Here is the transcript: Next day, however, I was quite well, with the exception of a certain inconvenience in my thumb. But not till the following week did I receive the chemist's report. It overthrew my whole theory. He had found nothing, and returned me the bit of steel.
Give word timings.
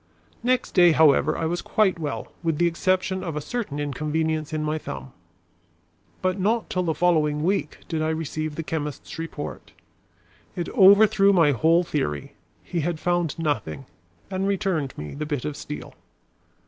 Next 0.41 0.71
day, 0.71 0.93
however, 0.93 1.37
I 1.37 1.45
was 1.45 1.61
quite 1.61 1.99
well, 1.99 2.31
with 2.41 2.57
the 2.57 2.65
exception 2.65 3.23
of 3.23 3.35
a 3.35 3.39
certain 3.39 3.77
inconvenience 3.77 4.51
in 4.51 4.63
my 4.63 4.79
thumb. 4.79 5.11
But 6.23 6.39
not 6.39 6.71
till 6.71 6.81
the 6.81 6.95
following 6.95 7.43
week 7.43 7.77
did 7.87 8.01
I 8.01 8.09
receive 8.09 8.55
the 8.55 8.63
chemist's 8.63 9.19
report. 9.19 9.73
It 10.55 10.69
overthrew 10.69 11.33
my 11.33 11.51
whole 11.51 11.83
theory. 11.83 12.33
He 12.63 12.79
had 12.79 12.99
found 12.99 13.37
nothing, 13.37 13.85
and 14.31 14.47
returned 14.47 14.97
me 14.97 15.13
the 15.13 15.27
bit 15.27 15.45
of 15.45 15.55
steel. 15.55 15.93